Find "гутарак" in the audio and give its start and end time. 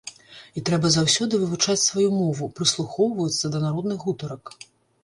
4.09-4.43